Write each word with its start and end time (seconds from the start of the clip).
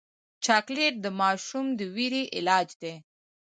چاکلېټ 0.45 0.93
د 1.01 1.07
ماشوم 1.19 1.65
د 1.79 1.81
ویرې 1.95 2.23
علاج 2.37 2.67
دی. 2.81 2.93